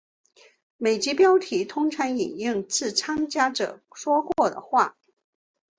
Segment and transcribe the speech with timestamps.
[0.77, 4.97] 每集标题通常引用自参加者说过的话。